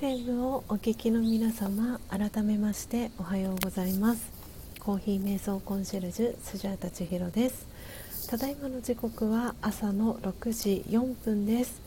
[0.00, 4.30] FM をお聞きの皆様改めましておはようございます。
[4.78, 7.66] コーヒー瞑想コンシェルジュスジャータ千尋です。
[8.28, 11.80] ただいまの時刻は朝の6時4分です、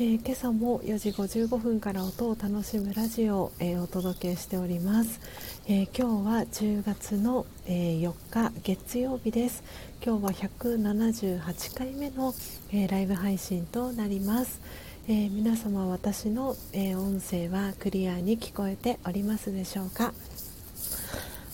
[0.00, 5.20] えー、今朝も4時55分から音を楽しむラジオを、えー、お届けしております、
[5.68, 9.62] えー、今日は10月の、え4日月曜日です。
[10.04, 12.34] 今日は178回目の、
[12.72, 14.60] えライブ配信となります。
[15.08, 20.12] えー、皆様私の、えー、音声はクリアに聞こえておりますでしょうか？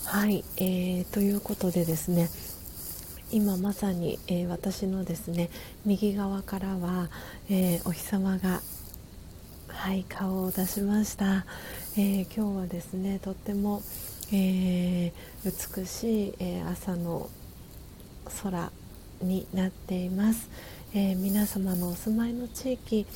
[0.07, 2.31] はい、えー、ということでですね
[3.31, 5.51] 今まさに、え私のですね
[5.85, 7.11] 右側からは、
[7.51, 8.63] えお日様が
[9.69, 11.45] はい顔を出しました、
[11.99, 13.83] え今日はですねとっても、
[14.33, 15.13] え
[15.45, 17.29] 美しい、え朝の
[18.43, 18.73] 空
[19.21, 20.49] になっています、
[20.95, 23.07] え皆様のお住まいの地域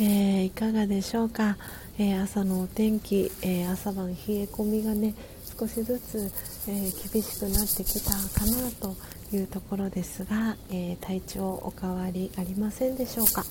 [0.00, 1.56] えー、いかがでしょうか、
[1.98, 5.14] えー、朝のお天気、えー、朝晩冷え込みがね
[5.56, 6.32] 少しずつ、
[6.66, 8.96] え厳しくなってきたかなと
[9.32, 13.44] いうところですが、え体調お変わりありませんでしょうか？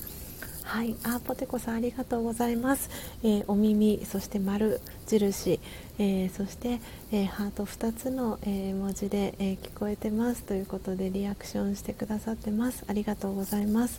[0.64, 0.96] はい。
[1.04, 2.90] あポテコさんありがとうございます、
[3.22, 5.60] えお耳そして丸印、
[5.98, 6.78] えそして、
[7.10, 12.84] えハート2つの、え文字で、え聞こえてますということでリアクションしてくださってます。
[12.86, 13.98] ありがとうございます。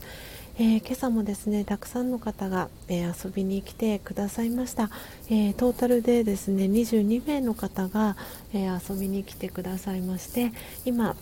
[0.58, 4.90] えー、今朝もですねたくさんの方が、えー、遊びに来てくださいました、
[5.30, 8.16] えー、トータルでですね22名の方が、
[8.54, 10.54] え遊びに来てくださいまして
[10.86, 11.18] 今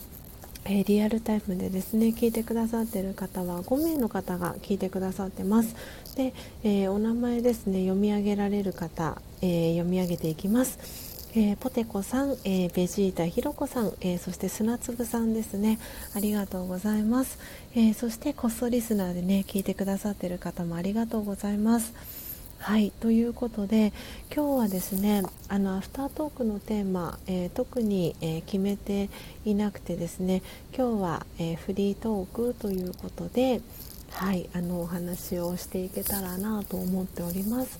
[0.65, 5.75] えリアルタイムでですね聞いてくださっている方は5名の方が聞いてくださってます。
[6.15, 6.33] で、
[6.63, 11.13] えお名前ですね読み上げられる方、え読み上げていきます。
[11.35, 15.79] えー、ポテコさん、えー、ベジータひろこさん、えー、そして砂粒さんですね。
[16.15, 17.39] ありがとうございます、
[17.75, 21.93] えそしてこっそリスナーでね聞いてくださっている方もありがとうございます。
[22.59, 23.91] はいということで
[24.33, 29.09] 今日はですねあのアフタートークのテーマ、え特に、え決めて
[29.43, 30.43] いなくてですね
[30.77, 33.59] 今日は、えフリートークということで
[34.11, 37.79] はいあのお話をしていけたらなと思っております。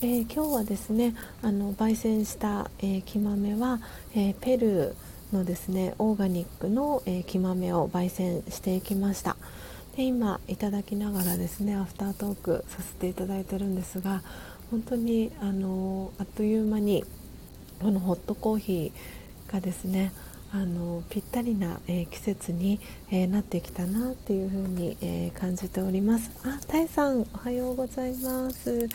[0.00, 3.80] えー、今日はですねあの焙煎した、えー、木豆は、
[4.14, 9.36] えー、ペルーのですねオーガニックの、え木豆を焙煎していきました。
[9.96, 14.22] で今いただきながらですねアフタートークさせていただいてるんですが
[14.70, 17.04] 本当にあのあっという間に
[17.80, 20.12] このホットコーヒーがですね
[20.52, 22.78] あのぴったりな、えー、季節に、
[23.10, 26.30] えー、なってきたなっていうふうに、えー、感じております。
[26.44, 28.88] あ、タイさんおはようございます。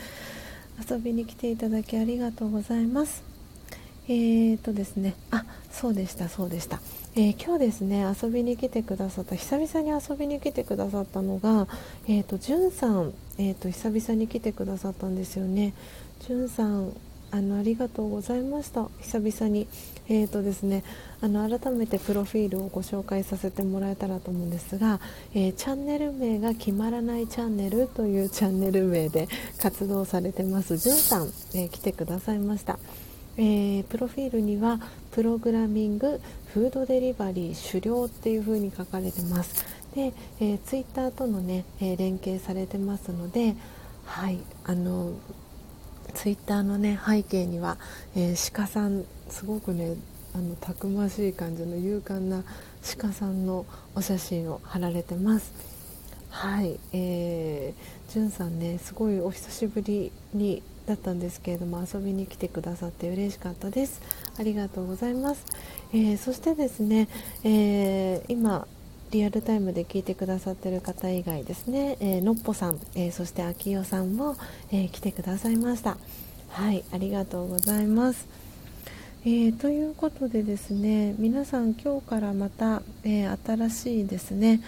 [0.90, 3.31] 遊びに来ていただきありがとうございます。
[4.08, 5.16] えーとですね。
[5.32, 6.82] あそうでしたそうでした、
[7.16, 11.68] えー、今日ですね遊びに来てくださった久々に遊びに来てくださったのが
[12.08, 15.74] えーとじゅんさんえーと久々に来てくださったんですよね。
[16.28, 16.92] じゅんさん
[17.34, 18.90] あのありがとうございました。
[19.02, 19.68] 久々に。
[20.10, 20.84] えーとですね
[21.22, 25.00] あの改めてプロフィールをご紹介させてもらえたらと思うんですが、
[25.34, 30.76] えー、チャンネル名が決まらないチャンネルというチャンネル名で活動されてます。
[30.76, 32.78] じゅんさん、えー、来てくださいました、
[33.38, 34.80] えー、プロフィールには
[35.12, 36.20] プログラミング
[36.54, 39.66] フードデリバリー狩猟っていう風に書かれてます。
[39.96, 43.56] で、えー、ツイッターとのね、え連携されてますので
[44.06, 44.40] はい。
[44.64, 45.14] あの
[46.14, 47.78] ツイッターのね背景には、
[48.16, 49.96] えー、鹿さんすごくね
[50.34, 52.44] あのたくましい感じの勇敢な
[52.98, 55.54] 鹿さんのお写真を貼られてます。
[56.30, 64.02] はい、えー、じゅんさんねすごいお久しぶりにだったんですけれども遊びに来てくださって嬉しかったです。
[64.38, 65.46] ありがとうございます、
[65.94, 67.08] えー、そしてですね、
[67.44, 68.68] えー、今
[69.12, 74.36] リアルタイムで聞いてくださってる方以外ですね、えー、のっぽさん、えー、そしてあきよさんも、
[74.72, 75.98] えー、来てくださいました。
[76.50, 78.28] はいありがとうございます、
[79.24, 84.62] えー、ということでですね皆さん今日からまた、え新しいですね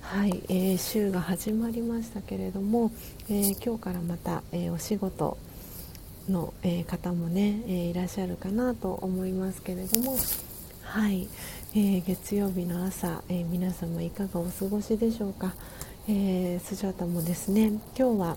[0.00, 2.92] はい、え週が始まりましたけれども、
[3.28, 5.36] え今日からまた、えお仕事
[6.28, 10.16] の、え方もね、えいらっしゃるかなと思いますけれども。
[10.82, 11.28] はい、
[11.74, 15.54] えー、月曜日の朝、えー、皆様いかがお過ごしでしょうか、
[16.08, 18.36] えー、スジャータもですね今日は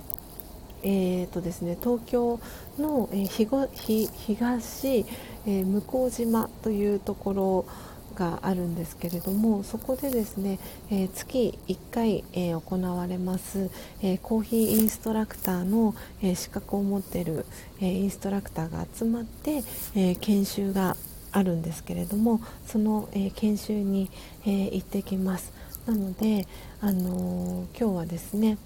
[0.84, 2.40] えーとですね、東京
[2.78, 5.06] の、えー、東、
[5.46, 7.66] えー、向島というところ
[8.22, 10.60] があるんですけれどもそこでですね、
[10.92, 13.72] えー、月1回、えー、行われます、
[14.04, 17.46] えー、コーヒーインストラクターの、え資格を持っている、
[17.80, 19.64] えインストラクターが集まって、
[19.96, 20.96] え研修が
[21.32, 24.10] あるんですけれどもその、えー、研修に、
[24.44, 25.52] えー、行ってきます。
[25.88, 26.48] なので、
[26.80, 28.58] あのー、今日はですね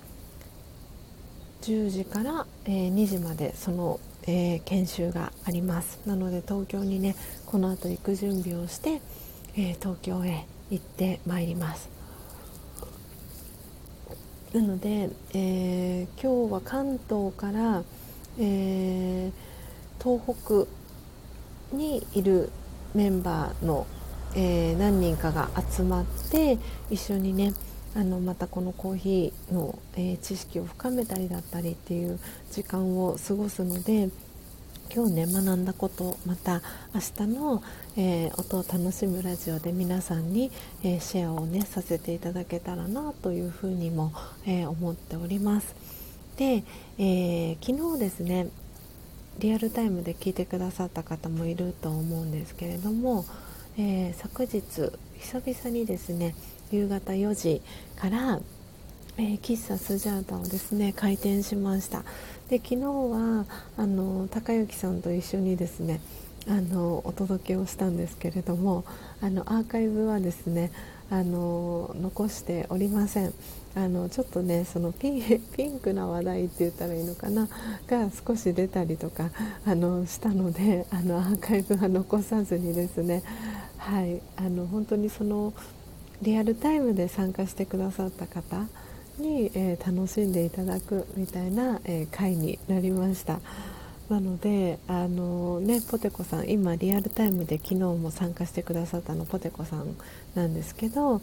[1.62, 6.00] 10時から、えー、2時までその、えー、研修があります。
[6.06, 7.16] なので東京にね
[7.46, 9.02] この後行く準備をして、
[9.58, 11.90] えー、東京へ行ってまいります。
[14.54, 17.84] なので、えー、今日は関東から、
[18.40, 19.32] えー、
[20.04, 20.68] 東
[21.70, 22.50] 北にいる
[22.94, 23.86] メンバーの、
[24.36, 26.58] えー、何人かが集まって
[26.90, 27.54] 一緒にね
[27.96, 32.20] あのまたこのコーヒーの、え、知識を深めたりだったりっていう
[32.52, 34.10] 時間を過ごすので
[34.94, 36.62] 今日ね学んだことまた
[36.94, 37.64] 明日の、
[37.98, 40.52] えー、音を楽しむラジオで皆さんに、
[40.84, 44.14] えー、シェアをねさせていただけたらなというふうにも、
[44.46, 45.76] えー、思っております。
[46.38, 46.64] で、
[46.98, 48.48] え昨日ですね
[49.40, 53.26] リアルタイムで聞いてくださった方もいると思うんですけれども、
[53.78, 56.36] え昨日久々にですね
[56.72, 57.62] 夕方4時
[57.96, 58.40] から、
[59.18, 62.04] え喫茶スジャータをですね開店しました
[62.50, 63.46] で昨日は
[63.78, 66.00] あの高之さんと一緒にですね
[66.48, 68.86] あのお届けをしたんですけれども
[69.22, 70.72] あのアーカイブはですね
[71.10, 73.34] あの残しておりません。
[73.76, 77.48] あのちょっとねそのピンピンクな話題って言ったらいいのかな
[77.88, 79.32] が少し出たりとか
[79.66, 83.22] あのしたのであのアーカイブは残さずにですね
[83.78, 84.22] はい。
[84.38, 85.54] あの本当にその
[86.22, 88.68] リアルタイムで参加してくださった方
[89.18, 93.40] に、えー、楽しんでいただくみたいな、えー、回になりました。
[94.10, 99.96] なのであのねポテコさん今リアルタイムで昨日も参加してくださったのポテコさん
[100.36, 101.22] なんですけど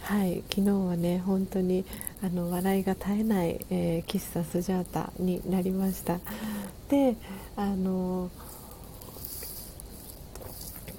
[0.00, 1.84] はい昨日はね本当に
[2.24, 6.18] あの笑いが絶えない、えー、喫茶スジャータになりました。
[6.88, 7.16] で
[7.56, 8.30] あの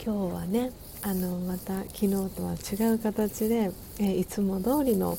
[0.03, 5.17] 今日はねあのまた昨日とは違う形で、えー、いつも通りの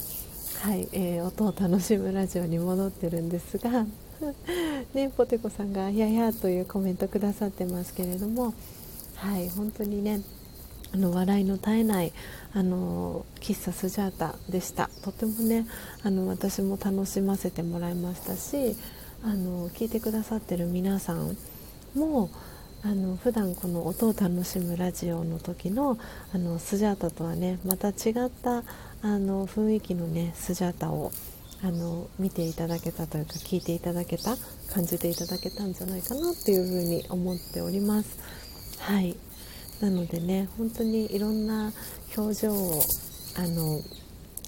[0.60, 3.86] はい、えー、音を楽しむラジオに戻ってるんですが
[4.92, 8.52] ね、ポテコさんが「やや」というコメントくださってますけれども
[9.14, 10.20] はい本当にね
[10.92, 12.12] あの笑いの絶えない
[12.52, 14.90] あの喫茶スジャータでした。
[15.02, 15.66] とてもね
[16.02, 18.76] あの私も楽しませてもらいましたし
[19.22, 21.36] あの聞いてくださってる皆さん
[21.94, 22.30] も
[22.82, 25.98] あの普段この音を楽しむラジオの時の
[26.32, 27.92] あのスジャータとはねまた違
[28.26, 28.62] った
[29.02, 31.12] あの雰囲気のねスジャータを
[31.62, 34.36] あの見ていただけたというか聞いていただけた
[34.72, 38.18] 感じていただけたんじゃないかなっていうふうに思っております。
[38.80, 39.16] はい。
[39.80, 41.72] なのでね本当にいろんな
[42.16, 42.82] 表情を
[43.36, 43.80] あの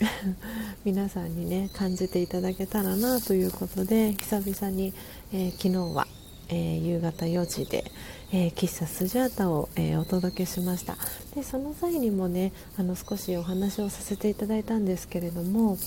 [0.84, 4.92] 皆さんにね感じていただけたらなということで久々に、
[5.32, 6.06] えー、昨日は、
[6.48, 7.84] えー、夕方4時で、
[8.32, 10.96] えー、喫茶スジャータを、え、お届けしました。
[11.34, 15.78] でその際にもねあの少しお話をさせていただいたんですけれども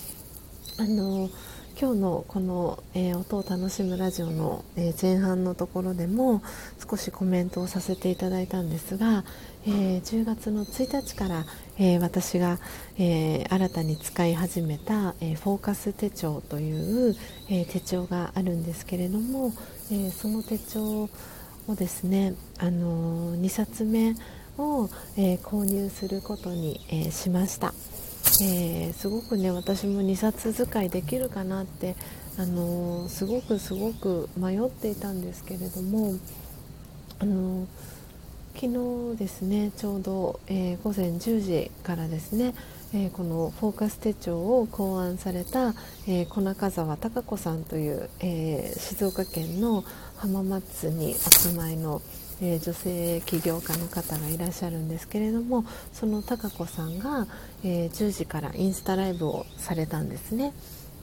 [0.80, 1.30] あの
[1.80, 6.44] 今日のこの、えー、音を楽しむラジオの、えー、前半のところでも
[6.88, 9.24] 少しコメントをさせていただいたんですが、
[9.66, 11.46] えー、10月の1日から、
[11.80, 12.60] え私が、
[13.00, 17.16] え新たに使い始めた、えフォーカス手帳という、
[17.50, 19.52] え手帳があるんですけれども、
[19.92, 21.10] えその手帳
[21.68, 24.16] をですね、あの2冊目
[24.58, 27.74] を、え購入することに、えしました。
[28.42, 31.96] えー、すごくね私も2冊使いできるかなって、
[32.38, 36.16] あの、すごくすごく迷っていたんですけれども、
[37.20, 37.68] あの、
[38.56, 42.54] 昨日ですねちょうど、え午前10時からですね、
[42.94, 45.74] えこのフォーカス手帳を考案された、
[46.08, 49.84] え小中澤孝子さんという、え静岡県の
[50.18, 52.02] 浜松にお住まいの、
[52.44, 57.26] えー、女性起業家の方がいらっしゃるんですけれどもその貴子さんが、
[57.64, 60.54] えー、10時からインスタライブをされたんですね。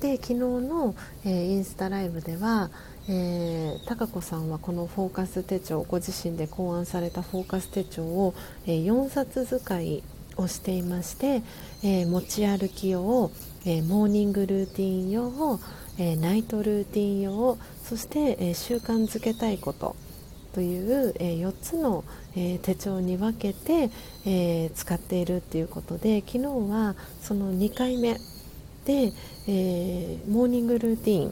[0.01, 0.95] で昨日の、
[1.25, 2.71] えー、インスタライブでは、
[3.09, 8.35] えー、貴子さんはこのフォーカス手帳ご自身で考案されたフォーカス手帳を、
[8.67, 10.03] えー、4冊使い
[10.37, 11.43] をしていまして、
[11.83, 13.31] えー、持ち歩き用、
[13.67, 15.61] えー、モーニングルーティン用、
[15.99, 19.97] えー、ナイトルーティン用そして、え習慣づけたいこと
[20.53, 22.05] という、え4つの、
[22.37, 23.91] え手帳に分けて、
[24.25, 28.19] え使っているっていうことで昨日はその2回目
[28.85, 29.13] で、
[29.47, 31.31] えモーニングルーティ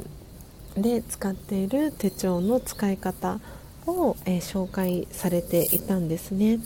[0.78, 3.40] ンで使っている手帳の使い方
[3.86, 6.60] を、え紹介されていたんですね。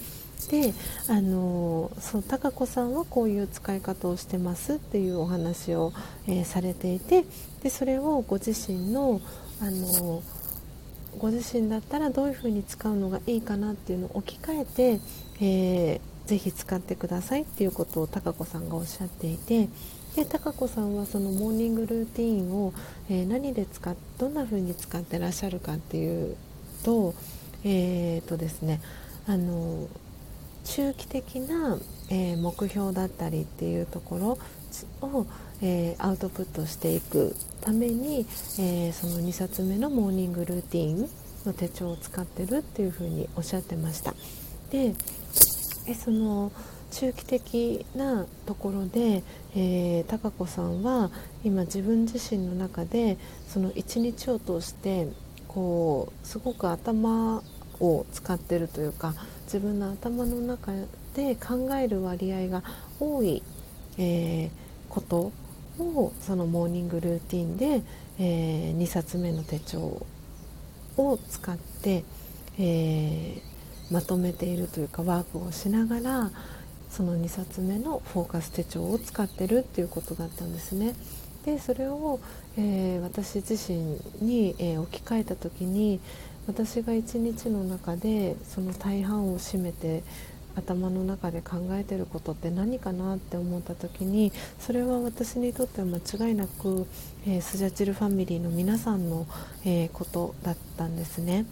[0.48, 0.74] で
[1.08, 5.92] あのそう高子さんはこういう使い方をしてますっていうお話を、
[6.26, 7.24] えー、されていて
[7.62, 9.20] でそれをご自身の
[9.60, 10.22] あの
[11.18, 15.01] ご自身だったらどういうふうに使うのがいいかなっていうのを置き換えて、
[15.40, 19.68] えー、ぜひ使ってくださいっていうことを貴子さんがおっしゃっていて
[20.16, 22.72] で高子さんはそのモーニングルーティンを、
[23.09, 26.36] えー、何で使っどんな風に使ってらっしゃるかっていう
[26.84, 27.14] と
[27.64, 28.80] えー、とですね
[29.26, 29.89] あの
[30.64, 31.78] 中期的な、
[32.10, 34.39] えー、目標だったりっていうとこ
[35.02, 35.26] ろを、
[35.62, 38.26] えー、アウトプットしていくために、
[38.59, 41.09] えー、その2冊目のモーニングルーティン
[41.47, 44.14] の手帳を使ってるっていうふうにおっしゃってました。
[44.70, 44.94] で
[45.86, 46.52] えその
[46.90, 49.22] 中期的なところで、
[49.55, 51.10] えー、高子さんは
[51.43, 53.16] 今自分自身の中で
[53.48, 55.09] その一日を通して
[55.48, 57.43] こうすごく頭
[57.80, 59.14] を使ってるというか
[59.44, 60.72] 自分の頭の中
[61.14, 62.62] で考える割合が
[63.01, 63.43] 多い、
[63.98, 64.51] えー、
[64.89, 65.32] こと
[65.78, 67.82] をそのモーニングルーティンで、
[68.19, 70.07] えー、2冊目の手帳
[70.97, 72.05] を使って、
[72.59, 76.31] えー、まとめているというかワークをしながら
[76.90, 80.94] その2冊目のフォーカス手帳を使ってるっていうことだったんですね。
[81.47, 82.20] でそれを、
[82.57, 86.01] えー、私自身に、えー、置き換えた時に
[86.47, 90.05] 私が一日の中でその大半を占めて
[90.56, 95.98] 頭の中で考えてることって何かなって思った時にそれは私にとっては間
[96.28, 96.86] 違いなく、
[97.26, 99.26] えー、スジャチルファミリーの皆さんの、
[99.64, 101.46] えー、ことだったんですね。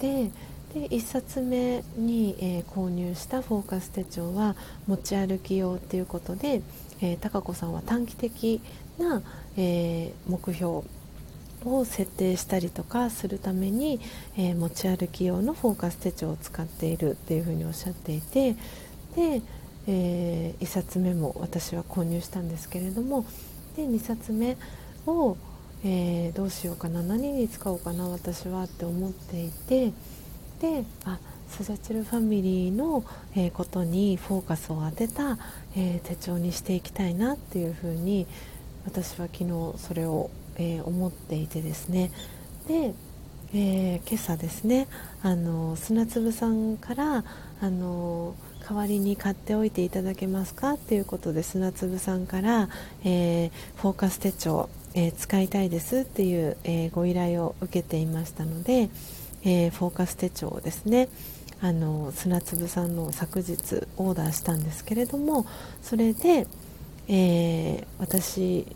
[0.00, 0.30] で
[0.74, 4.56] で1冊目に、えー、購入したフォーカス手帳は
[4.88, 6.62] 持ち歩き用っていうことで、
[7.00, 8.60] えー、高子さんは短期的
[8.98, 9.22] な、
[9.56, 10.82] えー、目標
[11.64, 14.00] を設定したりとかするために、
[14.36, 18.54] えー、持ち歩き用のフォーカス手帳を使っているっていうふうにおっしゃっていて
[19.16, 19.42] で、
[19.86, 23.24] えー、1冊目も私は購入したんですけれども
[23.76, 24.56] で2冊目
[25.06, 25.36] を、
[25.84, 29.92] えー、どうしようかな何に使おうかな私はって思っていて
[30.60, 31.18] であ
[31.48, 33.04] スジャチルファミリーの、
[33.36, 35.38] え、ことにフォーカスを当てた、
[35.76, 38.26] え、手帳にしていきたいなっていうふうに
[38.84, 42.10] 私は昨日それをえー、思っていてですね。
[42.68, 42.94] で、
[43.54, 44.88] えー、今朝ですね
[45.22, 47.24] あの砂粒さんから
[47.60, 48.34] あの
[48.68, 52.68] 代わりに買っておいていただけますかっていうことで砂粒さんから、
[53.04, 58.88] えー、フォーカス手帳、え使いたいですっていう、えご依頼を受けていましたので、
[59.44, 61.10] えフォーカス手帳をですね
[61.60, 65.46] あの砂粒さんの昨日オーダーしたんですけれども
[65.82, 66.46] それで、
[67.06, 68.66] え私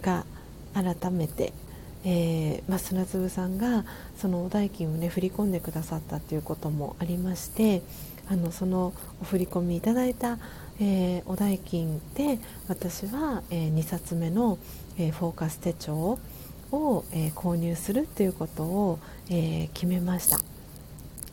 [0.00, 0.24] が
[0.74, 1.52] 改めて、
[2.04, 3.84] えーまあ、砂粒さんが
[4.16, 7.82] そのお代金をね振り込んでくださったということもありまして
[8.28, 8.92] あのその
[9.22, 10.38] お振り込みいただいた、
[10.80, 12.38] えー、お代金で
[12.68, 14.58] 私は、えー、2冊目の、
[14.98, 16.18] えー、フォーカス手帳
[16.72, 18.98] を、えー、購入するということを、
[19.30, 20.53] えー、決めました。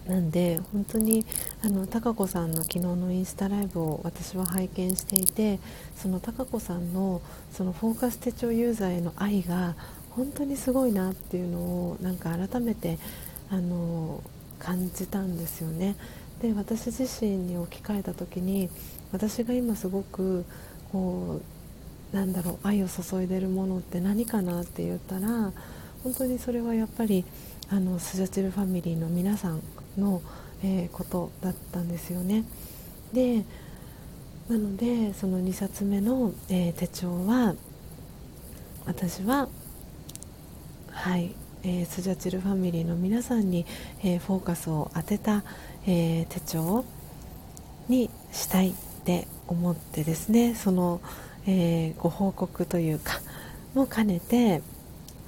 [0.07, 1.25] なんで本当に
[1.63, 5.59] あの高子さんの昨日のインスタライブを私は拝見していて
[5.95, 7.21] その高子さんの
[7.51, 9.75] そのフォーカス手帳ユーザーへの愛が
[10.11, 12.97] 本当にすごいなっていうのをなんか改めて
[13.49, 14.23] あの
[14.59, 15.95] 感じたんですよね。
[16.41, 18.69] で私自身に置き換えた時に
[19.11, 20.43] 私が今すごく
[20.91, 21.39] こ
[22.13, 25.53] うなんだろう愛を注いでるものって何かなって言ったら
[26.03, 27.23] 本当にそれはやっぱり
[27.69, 29.61] あのスジャチルファミリーの皆さん
[29.97, 30.21] の、
[30.63, 32.43] えー、ことだったんですよね。
[33.13, 33.43] で
[34.49, 37.55] なのでその2冊目の、えー、手帳は
[38.85, 39.47] 私は
[40.91, 43.65] はい、えー、スジャチルファミリーの皆さんに、
[44.03, 45.43] えー、フォーカスを当てた、
[45.87, 46.83] え、手帳
[47.87, 48.73] にしたいっ
[49.05, 51.01] て思ってですねその、
[51.47, 53.19] えご報告というか
[53.73, 54.61] も兼ねて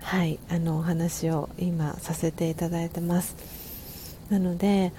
[0.02, 3.63] はいあのお話を今させていただいてます。
[4.34, 4.92] なので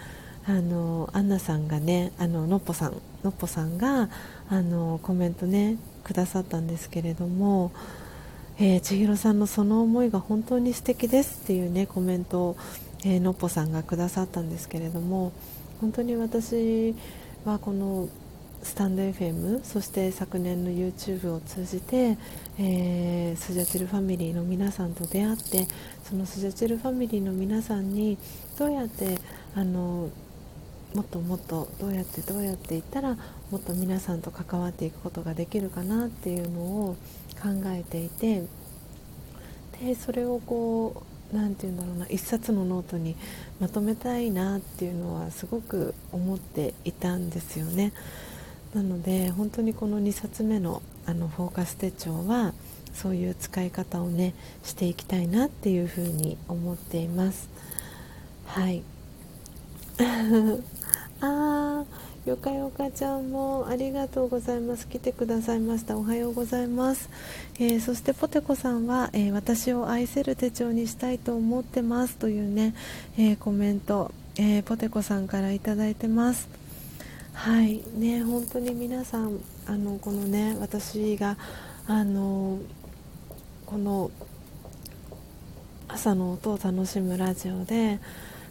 [0.46, 2.92] あのアンナさんがねあののっぽさん
[3.24, 4.08] のっぽさんが
[4.48, 7.72] あのコメントねくださったんですけれども、
[8.58, 12.56] えー、千尋さんのその思いが本当に素敵ですっていうねコメントを、
[13.04, 15.32] えー、のっぽさんがくださったんですけれども
[15.80, 16.94] 本当に私
[17.44, 18.08] はこの
[18.62, 22.16] スタンド FM そして昨年の YouTube を通じて、
[22.58, 25.66] えー、スジャチルファミリーの皆さんと出会って
[26.04, 28.16] そのスジャチルファミリーの皆さんに
[28.58, 29.18] どうやって
[29.54, 30.10] あの
[30.94, 33.16] もっともっとどうやってどうやっていったら
[33.50, 36.96] もっと皆さんと関わっていくことができるかなっていうのを
[37.42, 38.44] 考えていて
[39.80, 41.02] でそれをこ
[41.32, 43.16] う何て言うんだろうな一冊のノートに
[43.60, 47.92] まとめたいなっていうのはすごく思っていたんですよね。
[48.72, 52.54] なので本当にこの2冊目のあのフォーカス手帳は
[52.92, 57.48] そういう使い方をねしていきたいなっていうふうに思っています
[58.54, 58.84] はい。
[61.20, 64.86] あーよかよかちゃんもありがとうございます。
[64.86, 65.98] 来てくださいました。
[65.98, 67.10] おはようございます、
[67.58, 72.74] えー、そしてポテコさんは、えー、私を愛せる手帳にしたいと思ってますというね、
[73.18, 76.48] えコメント、えポテコさんからいただいてます。
[77.32, 77.82] はい。
[77.96, 81.36] ね本当に皆さんあのこのね私が
[81.88, 82.60] あの
[83.66, 84.12] この
[85.88, 87.98] 朝の音を楽しむラジオで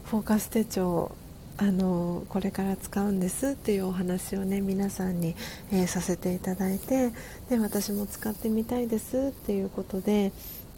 [0.06, 1.12] フォーカス手帳
[1.58, 5.36] あのこれから使うんですっていうお話をね皆さんに、
[5.72, 7.12] えー、させていただいて
[7.50, 10.32] で私も使ってみたいですっていうことで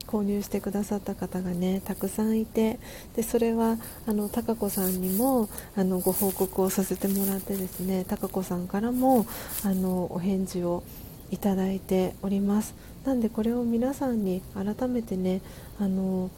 [0.05, 2.79] 購入してくださった方がねたくさんいて
[3.15, 9.25] でそれはあの高子さんにもあのご報告をさせてもらってですね高子さんからも
[9.63, 10.83] あのお返事を
[11.31, 12.75] いただいております。
[13.03, 15.41] なんでこれを皆さんに改めてね
[15.79, 16.31] あの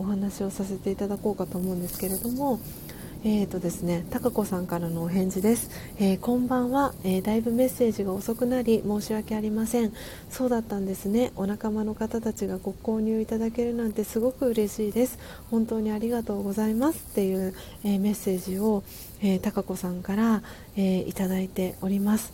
[0.00, 2.58] お話をさせていただこうかと思うんですけれども
[3.22, 9.92] えーとですね、高子さんからのお返事です、えー、こんばんは、えー、だいぶメッセージが遅くなり申し訳ありません。
[10.30, 11.30] そうだったんですね。
[11.36, 15.18] お仲間の方たちがご購入いただけるなんてすごく嬉しいです。
[15.50, 17.04] 本当にありがとうございます。
[17.10, 17.54] っていう、
[17.84, 18.84] えー、メッセージを、
[19.20, 20.42] えー、高子さんから、
[20.78, 22.32] えいただいております。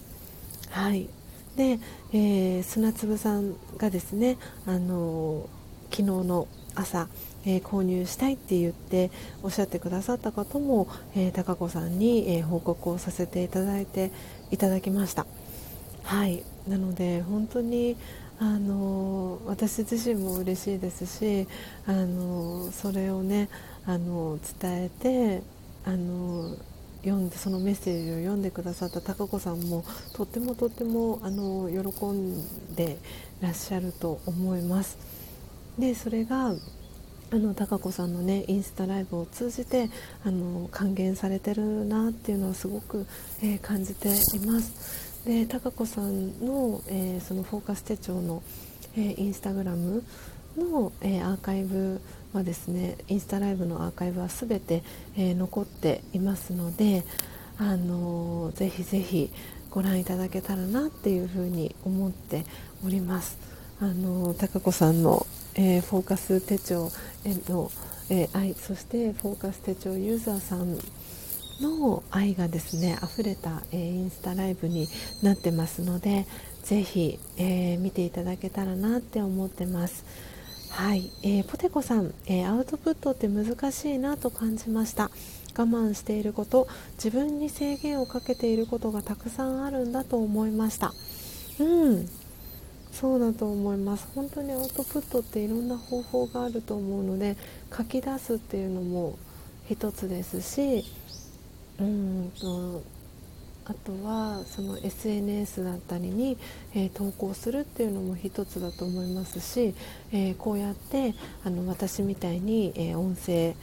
[0.71, 1.09] はい。
[1.57, 1.81] で、
[2.13, 4.37] え砂粒さんがですね
[4.67, 5.49] あの
[5.91, 7.09] 昨日の朝
[7.47, 9.11] えー、購入したいって言って
[9.43, 14.11] おっしゃってくださった方も、えー、高子さんに、えー、報告をさせていただいて
[14.51, 15.27] いただきました
[16.05, 17.97] はいなので本当に
[18.39, 21.47] あの私自身も嬉しいですし
[21.87, 23.49] あのそれをね
[23.87, 25.43] あの伝えて
[25.85, 26.55] あの
[27.03, 32.99] 読んでそのメッセージを読んでくださった高子さんもとってもとってもあの喜んで
[33.41, 34.99] らっしゃると思います。
[35.79, 36.55] でそれが
[37.33, 39.91] あの高子さんのねインスタライブを通じて
[40.25, 43.07] あの還元されてるなっていうのはすごく、
[43.43, 44.13] えー、感じてい
[44.47, 45.25] ます。
[45.25, 48.45] で高子さんの,、えー、そのフォーカス手帳の、
[48.97, 50.05] えー、インスタグラム
[50.57, 52.01] の、えアーカイブ
[52.33, 54.85] はですねインスタライブのアーカイブは全て、
[55.17, 57.05] え残っていますので
[57.59, 59.31] あのぜひぜひ
[59.71, 62.45] ご覧いただけたらなっていうふうに思って
[62.87, 63.37] おります。
[63.81, 65.27] あの高子さんの
[65.57, 66.91] えー、フォーカス手帳
[67.25, 67.71] への、
[68.11, 70.79] えー、愛そしてフォーカス手帳ユーザーさん
[71.61, 74.87] の愛がですね溢れた、えー、インスタライブに
[75.23, 76.27] なってますので
[76.63, 80.05] ぜひ、え、見ていただけたらなって思ってます。
[80.71, 85.13] はい、えー、ポテコさん、えアウトプットって難しいなと感じました。
[85.57, 90.93] 我慢していること自分に制限をかけていることがたくさんあるんだと思いました。
[91.61, 92.09] うん。
[92.99, 94.09] そうだと思います。
[94.15, 97.37] 本当にアウトプットっていろんな方法があると思うので
[97.77, 99.19] 書き出すっていうのも
[99.69, 100.83] 一つですし
[101.79, 102.83] うんと
[103.67, 106.39] あとはその SNS だったりに、
[106.73, 109.75] えー、投稿するっていうのも一つだと思いますし、
[110.11, 111.15] えー、こうやって
[111.45, 113.57] あの私みたいに、えー、音声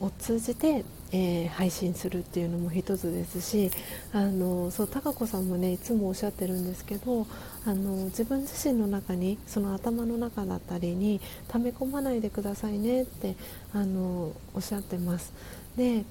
[0.00, 3.70] を通じてえー、配信するっていうのも一つですし
[4.12, 7.26] あのそう高子さんもねいつもおっしゃってるんですけど
[7.64, 13.36] あの自分自身の中にその頭の中だったりに溜め込まないでくださいねって
[13.72, 15.32] あのおっしゃってます。
[15.76, 16.04] で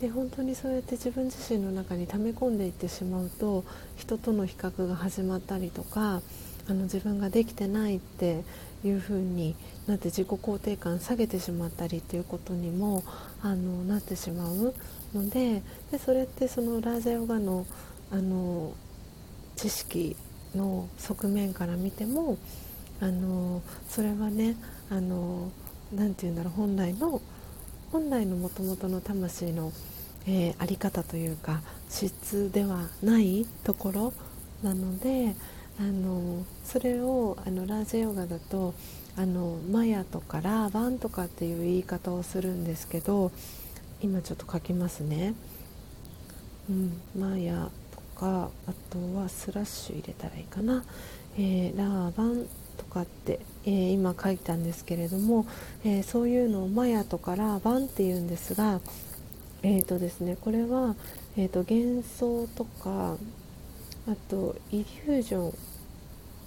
[0.00, 3.64] で本当にそうやって自分自身の中に溜め込んでいってしまうと
[3.96, 6.20] 人との比較が始まったりとか
[6.68, 8.42] あの自分ができてないって
[8.84, 9.56] いう風に
[9.86, 13.02] なって自己肯定感下げてしまったりっていうことにも
[13.42, 14.74] あのなってしまう
[15.14, 17.66] のででそれってそのラージャヨガの
[18.10, 18.72] あの
[19.56, 20.16] 知識
[20.54, 22.38] の側面から見ても
[23.00, 24.56] あのそれはね
[24.90, 25.50] あの
[25.92, 27.20] なて言うんだろう本来の
[27.90, 29.72] 本来のもともとの魂の、
[30.26, 34.12] えー、あり方というか質ではないところ
[34.62, 35.34] なので
[35.78, 38.74] あのそれをあのラージヨガだと
[39.16, 43.32] あのマヤとかラーバンとかっていう言い方をするんですけど
[44.00, 45.34] 今ちょっと書きますね、
[46.68, 50.84] うん、マヤとかあとはスラッシュ入れたらいいかな、
[51.36, 52.46] えー、ラーバン
[52.76, 55.46] とかって、えー、今書いたんですけれども、
[55.84, 58.80] えー、そういうのをマヤとかラーバンっていうんですが
[59.64, 60.94] えーとですね、これは、
[61.38, 63.16] えーと幻想とか
[64.08, 65.54] あとイリュージョン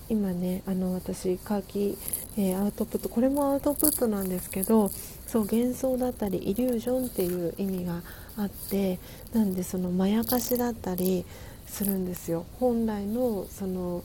[0.10, 1.98] 今ねあの私書き、
[2.38, 4.90] えー、アウトプットこれもアウトプットなんですけど
[5.26, 8.02] そう幻想だったりイリュージョンっていう意味が
[8.38, 9.00] あって
[9.34, 11.26] なんでそのまやかしだったり
[11.66, 12.46] するんですよ。
[12.60, 14.04] 本来のその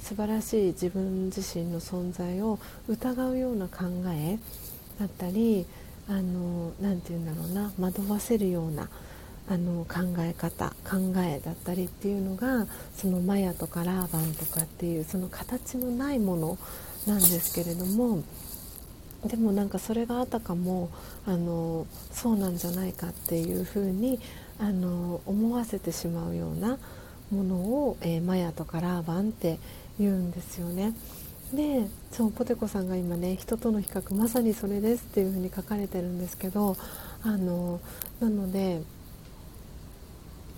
[0.00, 2.58] 素晴らしい自分自身の存在を
[2.88, 4.38] 疑うような考え
[4.98, 5.66] だったり
[6.08, 8.88] あのなて言うんだろうな惑わせるような
[9.50, 16.58] あの考え方考えだったりっていうのがそのマヤとかラーバンとかっていうその形のないもの
[17.04, 18.22] なんですけれども
[19.26, 20.88] でもなんかそれがあたかも
[21.26, 24.20] あのそうなんじゃないかっていうふうに
[24.60, 26.78] あの思わせてしまうような
[27.32, 29.58] ものを、えー、マヤとかラーバンって
[29.98, 30.94] 言うんですよね。
[31.52, 36.76] でそうポテコさんが今ね人との比較まさにそれですっていうふうに書かれてるんですけど
[37.24, 37.80] あの
[38.20, 38.82] なので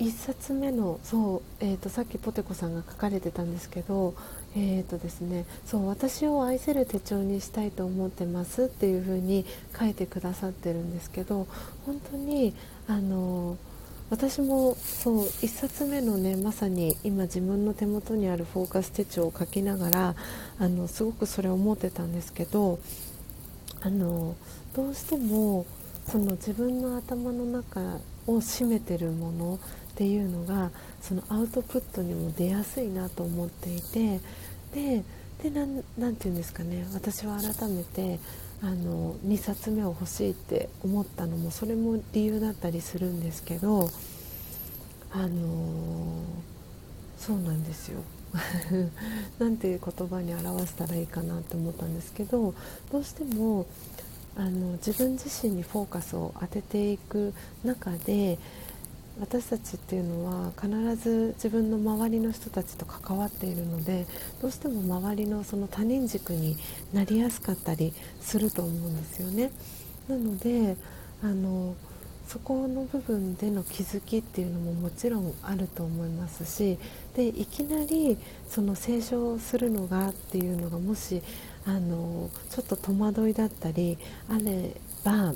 [0.03, 4.15] 1冊目のそう、えーと、さっきポテコさんが書かれてたんですけど、
[4.57, 9.47] えーとですね、そう私を愛せる手帳にしたいと思ってますっていう風に
[9.79, 11.47] 書いてくださってるんですけど
[11.87, 12.53] 本当に
[12.89, 13.57] あの
[14.11, 20.15] 私もそう1冊目のねまさに今自分の手元にあるフォーカス手帳を書きながら
[20.59, 22.79] あのすごくそれを思ってたんですけど
[23.81, 24.35] あの
[24.75, 25.65] どうしても
[26.07, 27.81] その自分の頭の中
[28.27, 29.59] を占めてるもの
[30.03, 34.21] っていうのがそのアウトプットにも出やすいなと思っていて
[34.75, 35.05] で
[35.41, 35.85] でなんて
[36.25, 38.19] 言うんですかね私は改めて
[38.63, 43.91] あの2冊目を欲しいって思ったのもそれも理由だったりするんですけど
[45.13, 46.25] あの
[47.17, 48.01] そうなんですよ。
[49.39, 52.55] なんていう言葉に表したらいいかなって思ったんですけど
[52.91, 53.67] どうしても
[54.37, 58.39] あの自分自身にフォーカスを当てていく中で
[59.21, 64.07] 私たちっていうのは必ず自分の周りの人たちと関わっているので
[64.41, 66.57] どうしても周りのその他人軸に
[66.93, 69.51] なりやすかったりすると思うんですよね。
[70.09, 70.77] なので
[71.23, 71.75] あの
[72.27, 76.79] そこの部分での気づきっていうのももちろんあると思いますし
[77.15, 78.17] でいきなり
[78.49, 81.21] その清書するのがっていうのがもし
[81.67, 83.99] あのちょっと戸惑いだったり
[84.31, 84.75] あれ
[85.05, 85.35] ば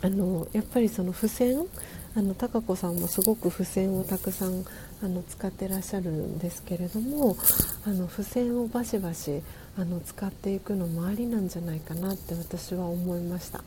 [0.00, 1.66] あのやっぱりその付箋
[2.16, 4.64] あの高子さんもすごく付箋をたくさん
[5.02, 7.36] あの使ってらっしゃるんですけれども
[7.84, 9.42] あの付箋をバシバシ
[9.76, 13.64] あの使っていくのもありなんじゃないかなって私は思いました。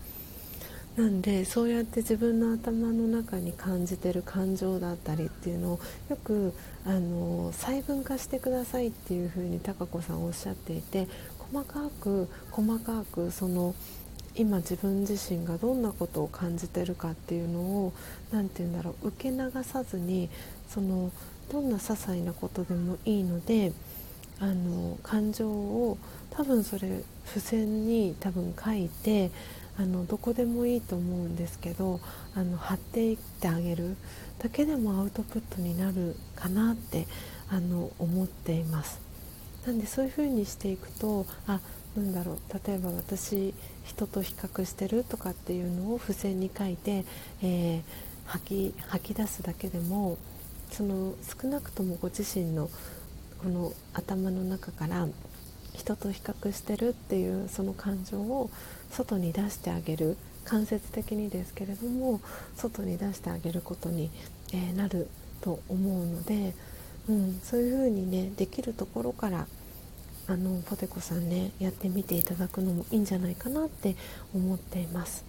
[0.96, 5.80] なんでそうやって自分の頭の中に感じてる感情だったりっていうのを
[6.10, 6.54] よく
[6.86, 11.08] あの細分化してくださいっていうふうに高子さんおっしゃっていて
[11.38, 13.76] 細かく細かくその
[14.38, 17.94] 今自分自身がどんなことを感じてるかっていうのを
[18.32, 20.30] 何て言うんだろう受け流さずに
[20.70, 21.12] その
[21.52, 23.74] どんな些細なことでもいいので
[24.40, 25.98] あの感情を
[26.30, 29.32] 多分それ付箋に多分書いて
[29.80, 32.00] あのどこでもいいと思うんですけど
[32.36, 33.96] あの貼っていってあげる
[34.40, 37.08] だけでもアウトプットになるかなって
[37.50, 39.00] あの思っています。
[39.66, 41.60] なんでそういう風にしていくとあ
[41.96, 42.38] なんだろう
[42.68, 43.54] 例えば私
[43.88, 47.06] 人と比較してるとかっていうのを付箋に書いて、
[47.42, 47.82] えー、
[48.26, 50.18] 吐き吐き出すだけでも
[50.72, 52.70] その少なくともご自身の
[53.42, 55.08] この頭の中から
[55.74, 58.50] 人と比較してるっていうその感情を
[58.92, 62.20] 外に出してあげる間接的にですけれども
[62.56, 64.10] 外に出してあげることに、
[64.54, 65.08] えー、なる
[65.42, 66.54] と思うので、
[67.08, 69.48] うん、そういうふうにねできるところから
[70.28, 73.96] あのポテコさんねやってみていただくのもいいんじゃないかなって
[74.36, 75.24] 思っています。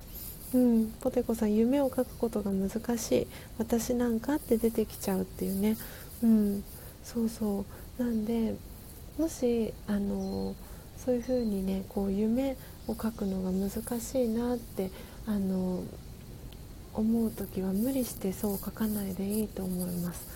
[0.55, 3.27] うん、ポテコさん夢を書くことが難しい。
[3.59, 5.77] 私なんかって出てきちゃうっていうね、
[6.23, 6.65] うん、
[7.05, 7.65] そうそ
[7.99, 8.03] う。
[8.03, 8.55] なんで
[9.19, 10.55] もしあの
[10.97, 12.57] そういう風にねこう夢
[12.87, 14.91] を書くのが難しいなって
[15.27, 15.83] あの
[16.95, 20.27] 思う時は無理してそう書かないでいいと思います。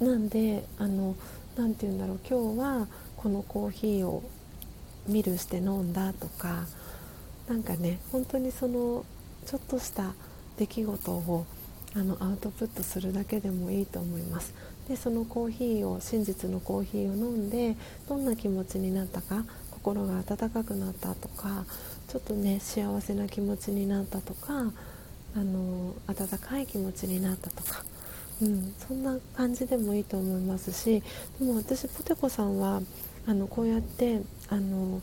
[0.00, 1.14] なんであの
[1.56, 2.18] なて言うんだろう。
[2.28, 2.88] 今日は
[3.24, 4.22] このコーヒーを
[5.08, 6.66] ミルして飲んだとか
[7.48, 9.06] なんかね本当にその
[9.46, 10.12] ちょっとした
[10.58, 11.46] 出来事を
[11.96, 14.52] あのアウトプットするだけでもいいと思います。
[14.88, 17.76] でそのコーヒーを真実のコーヒーを飲んで
[18.06, 21.64] どんな気持ちになったか心が温かくなったとか
[22.08, 24.70] ちょっとね幸せな気持ちになったとか
[25.34, 27.82] あの温かい気持ちになったとか、
[28.42, 31.02] うん、そんな感じでもいいと思いますし
[31.40, 32.82] でも私ポテコさんは
[33.26, 35.00] あのこうやってあの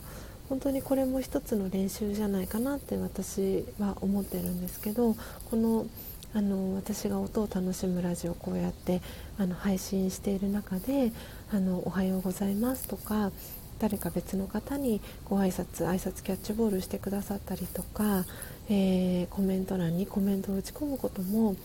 [0.49, 5.15] 本当にこれも一つの練習じゃないかなって私は思ってるんですけど
[5.49, 5.88] この
[6.34, 9.02] あの私が音を楽しむラジオをこうやって
[9.38, 11.11] あの配信している中で
[11.53, 13.31] あの「おはようございます」とか
[13.80, 18.26] 誰か別の方にご挨拶挨拶キャッチボールしてくださったりとか、
[18.69, 21.56] えー、コメント欄にコメントを打ち込むことも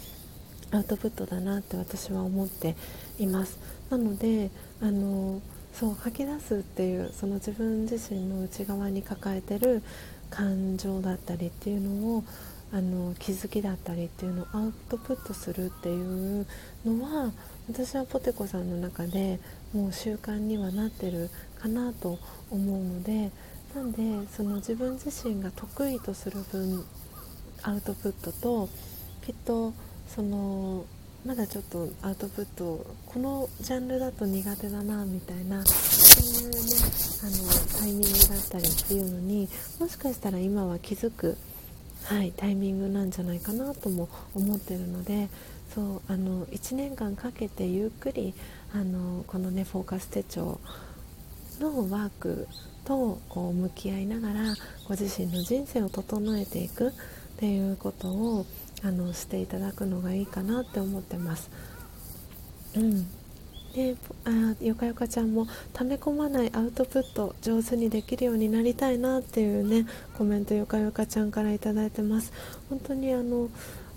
[0.73, 2.75] アウトプットだなって私は思って
[3.19, 3.59] います。
[3.91, 4.51] なので
[4.81, 5.41] あの
[5.79, 9.83] そう吐き出すっていうその自分自身の内側に抱えてる
[10.31, 12.25] 感情だったりっていうのを
[12.73, 16.47] あの気づきだったりっていうのをアウトプットするっていう
[16.87, 17.31] のは
[17.69, 19.39] 私はポテコさんの中で
[19.75, 21.29] もう習慣にはなってる
[21.61, 22.19] かなと
[22.51, 23.31] 思うので
[23.75, 26.87] なんでその自分自身が得意とする分
[27.63, 28.71] アウトプットと
[29.27, 29.75] きっと
[30.09, 30.87] その
[31.27, 36.61] まだちょっとアウトプットこのジャンルだと苦手だなみたいなそういうね
[37.23, 39.49] あのタイミングだったりっていうのに
[39.81, 41.37] もしかしたら今は気づく、
[42.05, 45.29] はい、タイミングなんじゃないかなとも思ってるので
[45.75, 48.33] そうあの1年間かけてゆっくり
[48.73, 50.61] あのこのねフォーカス手帳
[51.59, 52.47] のワーク
[52.85, 54.55] とこう向き合いながら
[54.87, 56.93] ご自身の人生を整えていくっ
[57.39, 58.47] ていうことを
[58.83, 61.51] あのしていただくのがいいかなって思ってます。
[62.77, 63.07] うん
[63.75, 63.95] で
[64.25, 69.87] あよかよかちゃんも溜め込まないアウトプット上手にできるようになりたいなっていうね
[70.17, 72.33] コメントよかよかちゃんから頂いてます
[72.71, 73.51] 本当にあの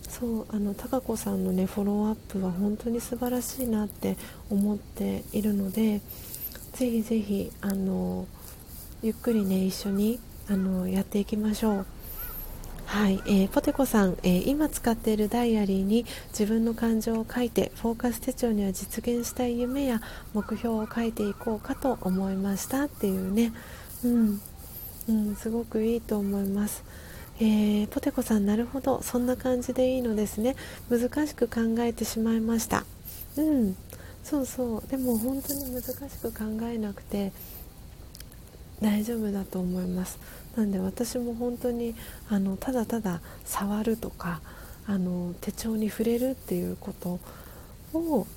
[0.10, 4.18] そうあの高子さんのねフォローアップは本当に素晴らしいなって
[4.49, 6.01] 思っているので
[6.73, 8.27] ぜひぜひあの
[9.01, 10.19] ゆっくりね一緒に
[10.49, 11.85] あのやっていきましょう。
[12.90, 20.02] はい、えー、ポテコさん、えー、今使っているダイアリーに自分の感情を書いてフォーカス手帳には実現したい夢や
[20.34, 23.53] 目標を書いていこうかと思いましたっていうね、
[24.03, 24.41] うん、
[25.07, 26.84] うん、すごくいいと思います。
[27.40, 29.03] えー、ポテコさんなるほど。
[29.03, 30.56] そんな感じでいいのですね。
[30.90, 32.86] 難しく考えてしまいました。
[33.38, 33.76] うん。
[34.24, 34.90] そうそう。
[34.90, 37.32] でも本当に難しく考えなくて
[38.82, 40.18] 大丈夫だと思います。
[40.60, 41.95] なんで私も本当に
[42.30, 44.41] あのただただ触るとか
[44.86, 47.18] あの手帳に触れるっていうこと
[47.94, 48.27] を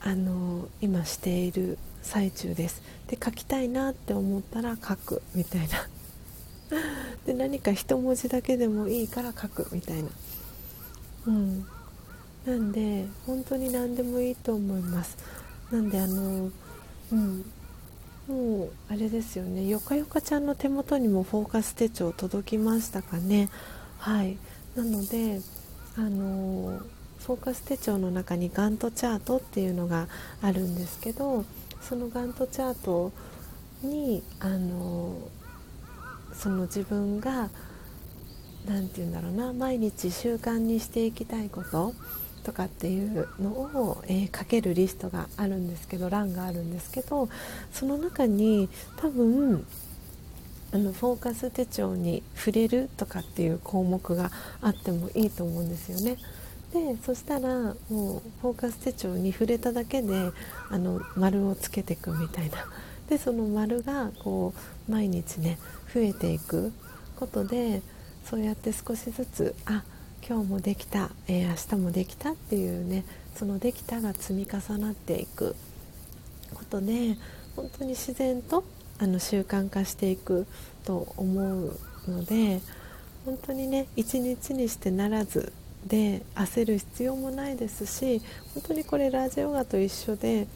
[0.00, 2.82] あの今している最中です。
[3.08, 5.88] で書きたいなって思ったら書くみたいな。
[7.26, 10.08] で何か一文字だけでもいいから書くみたいな。
[11.26, 11.66] うん。
[12.46, 15.16] なんで本当に何でもいいと思います。
[15.72, 16.48] なんであの
[17.10, 17.44] うん。
[18.28, 19.66] もうあれですよね。
[19.66, 23.48] よかよかちゃんの手元にもフォーカス手帳届きましたかね。
[23.98, 24.36] はい。
[24.74, 25.40] なので
[25.96, 26.80] あの
[27.20, 30.08] フォーカス手帳の中にガントチャートっていうのが
[30.42, 31.44] あるんですけど
[31.80, 33.12] そのガントチャート
[33.82, 35.16] にあの
[36.32, 37.48] その自分が
[38.66, 41.94] 何て言うんだろうな毎日習慣にしていきたいこと
[42.46, 47.28] とかっていうのを、えー、書けるリストがあるんですけど欄があるんですけど
[47.72, 49.66] その中に多分
[50.72, 54.30] あのフォーカス手帳に触れるとかっていう項目が
[54.62, 56.18] あってもいいと思うんですよね。
[56.72, 57.48] でそしたら
[57.88, 60.30] もうフォーカス手帳に触れただけで
[60.68, 62.58] あの丸をつけていくみたいな
[63.08, 64.52] でその丸がこ
[64.88, 65.58] う毎日ね
[65.92, 66.72] 増えていく
[67.16, 67.82] ことで
[68.24, 69.95] そうやって少しずつあっ
[70.28, 73.04] 今日もできた、えー、明日もできたっていうね
[73.36, 75.54] そのできたが積み重なっていく
[76.52, 77.16] ことで
[77.54, 78.64] 本当に自然と
[78.98, 80.48] あの習慣化していく
[80.84, 81.78] と思う
[82.08, 82.60] ので
[83.24, 85.52] 本当にね一日にしてならず
[85.86, 88.20] で焦る必要もないですし
[88.54, 90.48] 本当にこれラジオガと一緒で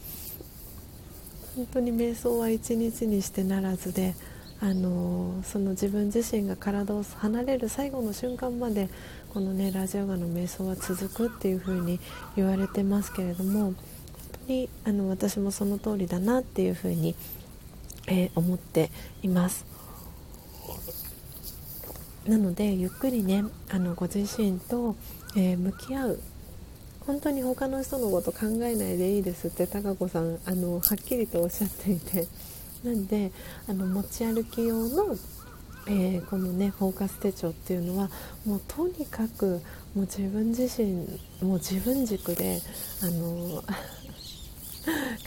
[1.55, 4.15] 本当に瞑想は一日にしてならずで、
[4.61, 8.89] あのその自分自身が体を離れる最後の瞬間まで
[9.33, 12.01] このねラジオガの瞑想は続くっていう風に
[12.35, 13.75] 言われてますけれども本
[14.45, 17.15] 当にあの私もその通りだなっていう風に、
[18.07, 18.91] えー、思って
[19.23, 19.65] います。
[22.27, 24.97] なのでゆっくりねあのご自身と、
[25.37, 26.19] えー、向き合う
[27.07, 32.27] 本当に他の人のこと考えないでいいですって貴子さんあのはっきりとおっしゃっていて
[32.83, 33.31] なんで
[33.69, 35.15] あの持ち歩き用の、
[35.87, 38.09] えー、このねフォーカス手帳っていうのは
[38.45, 39.61] もうとにかく
[39.95, 40.93] もう自分自身
[41.41, 42.61] もう自分軸で
[43.01, 43.63] あの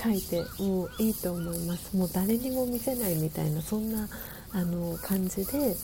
[0.02, 1.96] 書いてもういいと思います。
[1.96, 4.08] もう誰にも見せないみたいなそんな
[4.52, 5.76] あの感じで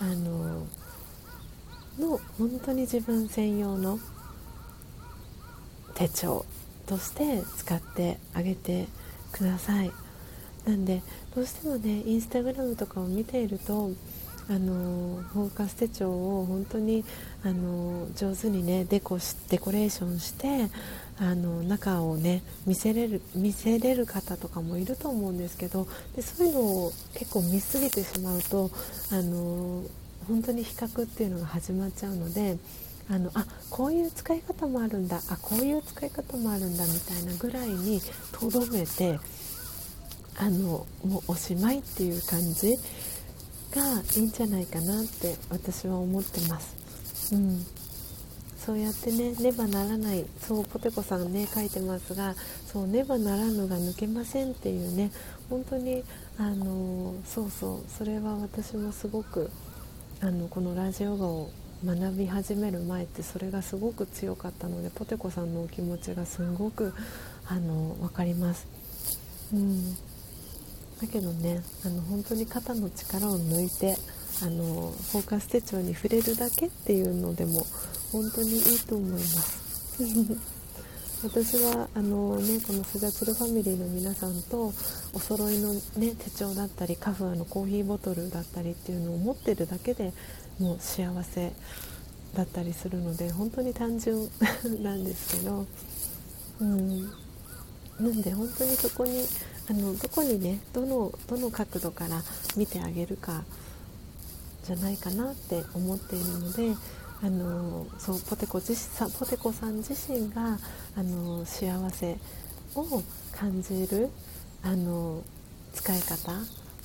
[0.00, 0.66] あの
[1.98, 3.98] の本当に自分専用の
[5.94, 6.44] 手帳
[6.86, 8.86] として使ってあげて
[9.32, 9.92] ください。
[10.66, 11.02] なんで
[11.34, 13.90] どうしてもねインスタグラムとかを見ていると
[14.48, 17.04] あのフォーカス手帳を本当に
[17.42, 20.68] あの上手にねデコしデコレーションして
[21.18, 28.70] あの中をね見せれる見せれる方とかもいると思うんですけどでそういうのを結構見すぎてしまうと
[29.10, 29.82] あの
[30.28, 32.58] 本当に比較っていうのが始まっちゃうので
[33.10, 38.00] あのあこういう使い方もあるんだあこういう使い方もあるんだみたいなぐらいに
[38.32, 39.18] とどめて
[40.36, 42.76] あのもうおしまいっていう感じ
[43.74, 47.34] がいいんじゃないかなって私は思ってます。
[47.34, 47.66] うん
[48.64, 52.34] そうやってねねばならないそうポテコさんね書いてますが
[52.72, 55.12] そうねばならぬが抜けませんっていうね
[55.50, 56.02] 本当に
[56.38, 59.50] あのそうそうそれは私もすごく
[60.22, 61.50] あのこのラジオ画を
[61.84, 66.94] 学び始める前ってそれがすごく強かったのでポテコさんのお気持ちがすごく
[67.46, 68.66] あの分かります。
[69.52, 69.94] うん
[71.04, 73.94] だけどねあの本当に肩の力を抜いて
[74.42, 77.64] あのフォーカス手帳に触れるだけっていうのでも
[78.10, 79.64] 本当にいいと思います。
[81.22, 84.74] 私はあの、ね、このスジャチルファミリーの皆さんと
[85.14, 90.12] お揃いの、ね、手帳だったりカフアのコーヒーボトルだったりっていうのを持ってるだけで
[90.58, 91.52] もう幸せ
[92.34, 94.28] だったりするので本当に単純
[94.82, 95.66] なんですけど、
[96.60, 99.24] うん、なんで本当にそこに
[99.68, 102.22] あのどこにねどのどの角度から
[102.56, 103.44] 見てあげるか
[104.64, 106.74] じゃないかなって思っているので
[107.22, 110.58] あのそうポテコ自身ポテコさん自身が
[110.96, 112.18] あの幸せ
[112.74, 114.10] を感じる
[114.62, 115.22] あの
[115.72, 116.32] 使い方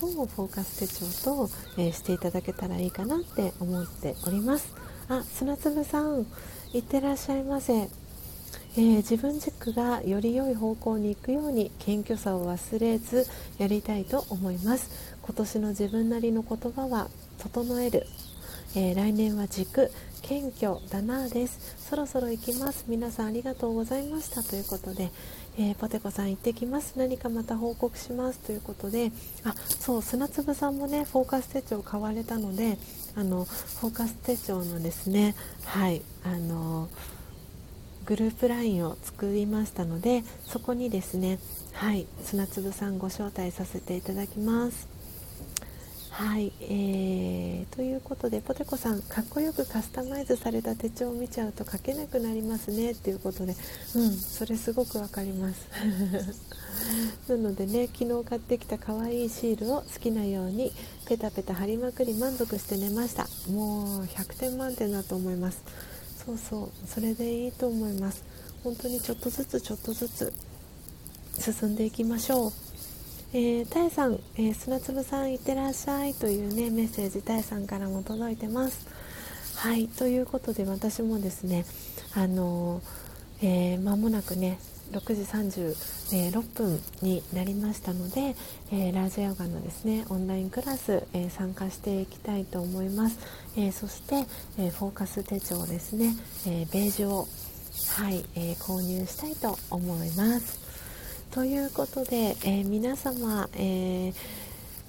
[0.01, 4.73] をフォーカス手帳と、えー、していただけたらいいかなって思っております。
[5.09, 6.25] あ砂粒さん
[6.73, 7.89] いってらっしゃいませ、
[8.77, 13.25] えー、自分軸がより良い方向に行くように謙虚さを忘れず
[13.57, 15.17] やりたいと思います。
[15.23, 17.09] 今年の自分なりの言葉は
[17.39, 18.05] 整える、
[18.75, 19.91] えー、来年は軸
[20.21, 21.77] 謙虚だなです。
[21.89, 22.85] そろそろ行きます。
[22.87, 24.43] 皆さんありがとうございました。
[24.43, 25.11] ということで、
[25.57, 26.93] えー、ポテコさん行ってきます。
[26.95, 28.39] 何かまた報告します。
[28.39, 29.11] ということで
[29.43, 32.77] あそう砂粒さんもねフォーカス手帳買われたので
[33.15, 35.35] あのフォーカス手帳のですね
[35.65, 36.87] はいあの
[38.09, 41.37] グループ LINE を作りましたのでそこにですね
[41.73, 44.89] はい砂粒さんご招待させていただきます。
[46.09, 52.91] はい、えー、ということでポテコさんかっこよくカスタマイズされた手帳を見ちゃうと書けなくなりますね。
[52.91, 53.55] っていうことで
[53.95, 55.67] うんそれすごくわかります。
[57.29, 60.73] なのでね昨日買ってきた可愛いシールを好きなように
[61.05, 63.27] ペタペタ貼りまくり満足して寝ました。
[63.51, 65.61] もう100点満点だと思います。
[66.25, 68.23] そうそうそれでいいと思います。
[68.63, 70.33] 本当にちょっとずつちょっとずつ
[71.39, 72.51] 進んでいきましょう。
[73.31, 78.87] えー、たえさん、えー、砂粒さんいってらっしゃいというねメッセージたえさんからも届いてます。
[79.55, 81.65] はいということで私もですね
[82.15, 84.59] あのー、えー、間もなくね
[84.91, 88.35] 6時36分になりましたので、
[88.71, 93.19] えー、ラージヨガのですねオンラインクラス、えー、参加していきたいと思います、
[93.55, 94.25] えー、そして、
[94.57, 96.15] えフォーカス手帳ですね、
[96.47, 97.27] えベージュを
[97.95, 100.59] はい、え購入したいと思います。
[101.31, 104.13] ということで、え、皆様、えー、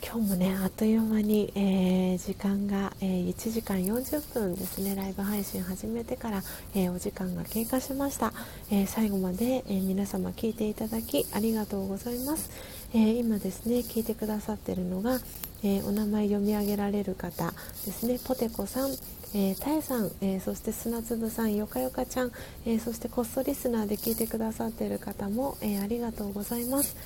[0.03, 4.95] 今日もねあっという間に、えー、時間が、え1時間40分ですね。
[4.95, 6.43] ライブ配信始めてから、
[6.75, 8.33] えお時間が経過しました、
[8.71, 12.51] え最後まで、え皆様聞いていただきありがとうございます、
[12.95, 15.21] え今ですね聞いてくださってるのが、
[15.63, 17.51] えお名前読み上げられる方
[17.85, 18.19] ですね。
[18.25, 18.91] ポテコさん。
[19.33, 22.33] えー、たえさん、えー、そして砂粒さん、よかよかちゃん、
[22.67, 26.97] えー、そしてこっそリスナーで聞いてくださっている方も、えありがとうございます、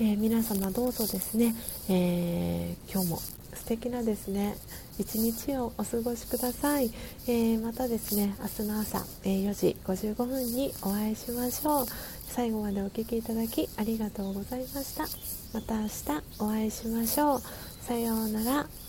[0.00, 1.54] え皆様どうぞですね、
[1.88, 4.56] え今日も素敵なですね
[4.98, 6.90] 一日をお過ごしください、
[7.26, 11.86] えまたですね明日の朝、え4時55分にお会いしましょう。
[12.32, 15.04] 最後までお聴きいただきありがとうございました。
[15.52, 15.92] また明日
[16.38, 17.42] お会いしましょう。
[17.82, 18.81] さようなら。